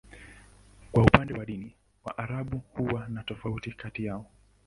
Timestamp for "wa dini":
1.33-1.75